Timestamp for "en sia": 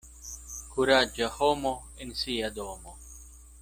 2.07-2.53